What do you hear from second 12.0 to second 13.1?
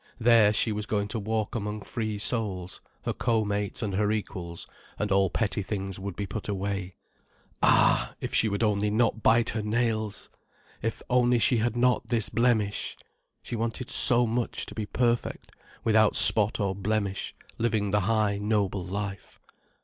this blemish!